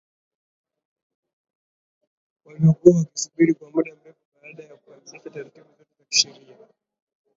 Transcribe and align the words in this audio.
waliokuwa 2.45 2.97
wakisubiri 2.97 3.53
kwa 3.53 3.71
muda 3.71 3.95
mrefu 3.95 4.19
baada 4.41 4.63
ya 4.63 4.75
kukamilisha 4.75 5.29
taratibu 5.29 5.67
zote 5.77 5.93
za 5.99 6.05
kisheria 6.09 6.57